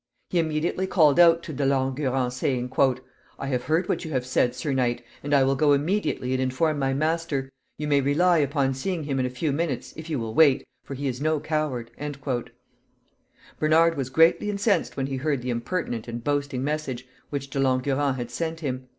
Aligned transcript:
He 0.31 0.39
immediately 0.39 0.87
called 0.87 1.19
out 1.19 1.43
to 1.43 1.53
De 1.53 1.63
Langurant, 1.63 2.33
saying, 2.33 2.71
"I 3.37 3.45
have 3.45 3.65
heard 3.65 3.87
what 3.87 4.03
you 4.03 4.09
have 4.09 4.25
said, 4.25 4.55
Sir 4.55 4.73
Knight, 4.73 5.03
and 5.21 5.31
I 5.31 5.43
will 5.43 5.55
go 5.55 5.73
immediately 5.73 6.33
and 6.33 6.41
inform 6.41 6.79
my 6.79 6.91
master. 6.91 7.51
You 7.77 7.87
may 7.87 8.01
rely 8.01 8.39
upon 8.39 8.73
seeing 8.73 9.03
him 9.03 9.19
in 9.19 9.27
a 9.27 9.29
few 9.29 9.51
minutes, 9.51 9.93
if 9.95 10.09
you 10.09 10.17
will 10.17 10.33
wait, 10.33 10.65
for 10.83 10.95
he 10.95 11.05
is 11.07 11.21
no 11.21 11.39
coward." 11.39 11.91
Bernard 13.59 13.95
was 13.95 14.09
greatly 14.09 14.49
incensed 14.49 14.97
when 14.97 15.05
he 15.05 15.17
heard 15.17 15.43
the 15.43 15.51
impertinent 15.51 16.07
and 16.07 16.23
boasting 16.23 16.63
message 16.63 17.07
which 17.29 17.51
De 17.51 17.59
Langurant 17.59 18.15
had 18.15 18.31
sent 18.31 18.61
him. 18.61 18.87